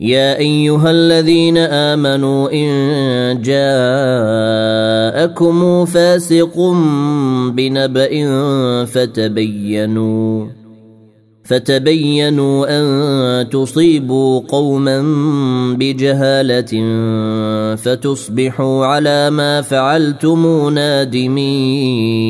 [0.00, 3.40] يا أيها الذين آمنوا إن
[5.16, 6.58] جاءكم فاسق
[7.52, 8.24] بنبأ
[8.84, 10.46] فتبينوا
[11.44, 15.02] فتبينوا أن تصيبوا قوما
[15.78, 16.84] بجهالة
[17.76, 22.26] فتصبحوا على ما فعلتم نادمين.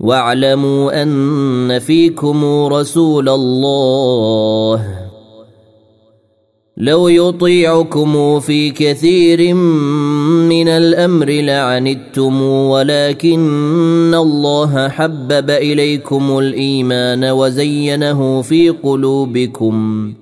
[0.00, 5.07] واعلموا أن فيكم رسول الله.
[6.80, 20.12] لو يطيعكم في كثير من الأمر لعنتم ولكن الله حبب إليكم الإيمان وزينه في قلوبكم.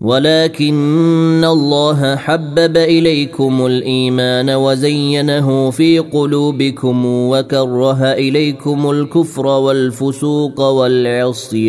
[0.00, 11.68] ولكن الله حبب إليكم الإيمان وزينه في قلوبكم وكره إليكم الكفر والفسوق والعصيان.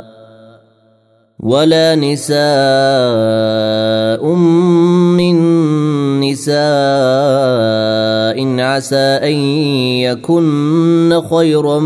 [1.41, 2.37] ولا نساء
[5.17, 5.35] من
[6.21, 6.61] نساء
[8.59, 9.33] عسى أن
[10.05, 11.79] يكن خيرا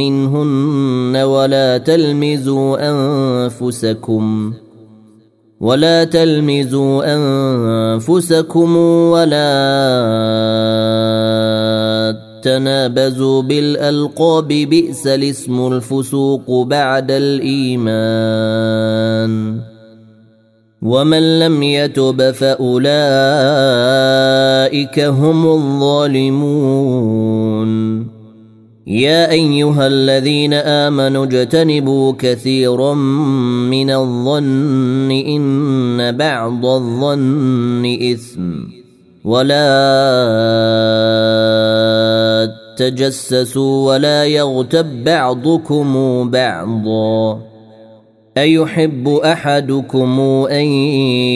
[0.00, 4.52] منهن ولا تلمزوا أنفسكم
[5.60, 9.52] ولا تلمزوا أنفسكم ولا
[12.42, 18.02] تنابزوا بالألقاب بئس الاسم الفسوق بعد الإيمان.
[20.82, 22.80] ومن لم يتب فأولئك
[25.00, 26.52] هم الظالمون.
[28.86, 38.81] يا أيها الذين آمنوا اجتنبوا كثيرا من الظن إن بعض الظن إثم.
[39.24, 39.62] ولا
[42.76, 47.42] تجسسوا ولا يغتب بعضكم بعضا.
[48.38, 50.20] أيحب أحدكم
[50.50, 50.64] أن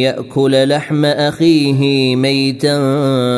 [0.02, 2.76] يأكل لحم أخيه ميتا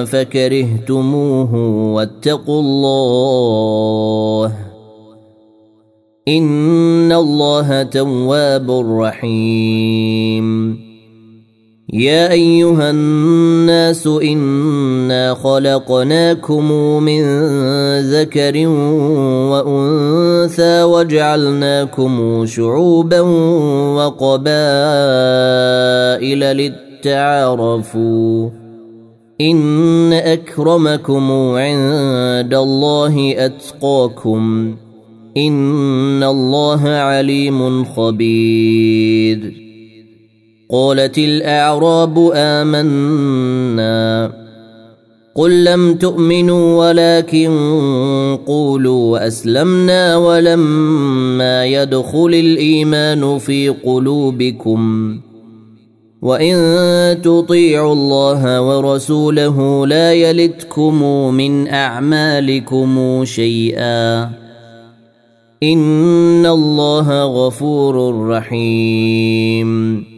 [0.04, 1.54] فكرهتموه
[1.94, 4.52] واتقوا الله.
[6.28, 8.70] إن الله تواب
[9.00, 10.87] رحيم.
[11.92, 17.22] يا أيها الناس إنا خلقناكم من
[18.00, 18.66] ذكر
[19.48, 23.20] وأنثى وجعلناكم شعوبا
[23.96, 24.38] وقبائل
[27.06, 28.50] للتعارفوا
[29.40, 34.74] إن أكرمكم عند الله أتقاكم
[35.36, 39.67] إن الله عليم خبير
[40.70, 44.32] قالت الأعراب آمنا.
[45.34, 47.48] قل لم تؤمنوا ولكن
[48.46, 55.14] قولوا اسلمنا ولما يدخل الإيمان في قلوبكم.
[56.22, 56.56] وإن
[57.22, 61.02] تطيعوا الله ورسوله لا يلتكم
[61.34, 64.30] من أعمالكم شيئا.
[65.62, 70.17] إن الله غفور رحيم.